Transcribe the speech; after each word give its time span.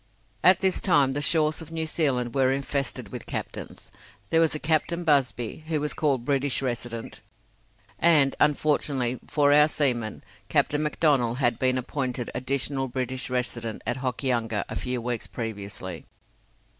At 0.43 0.61
this 0.61 0.81
time 0.81 1.13
the 1.13 1.21
shores 1.21 1.61
of 1.61 1.71
New 1.71 1.85
Zealand 1.85 2.33
were 2.33 2.51
infested 2.51 3.09
with 3.09 3.27
captains. 3.27 3.91
There 4.31 4.41
was 4.41 4.55
a 4.55 4.59
Captain 4.59 5.03
Busby, 5.03 5.63
who 5.67 5.79
was 5.79 5.93
called 5.93 6.25
British 6.25 6.59
Resident, 6.59 7.21
and, 7.99 8.35
unfortunately 8.39 9.19
for 9.27 9.53
our 9.53 9.67
seamen, 9.67 10.23
Captain 10.49 10.81
McDonnell 10.81 11.37
had 11.37 11.59
been 11.59 11.77
appointed 11.77 12.31
Additional 12.33 12.87
British 12.87 13.29
Resident 13.29 13.83
at 13.85 13.97
Hokianga 13.97 14.65
a 14.67 14.75
few 14.75 14.99
weeks 15.03 15.27
previously. 15.27 16.07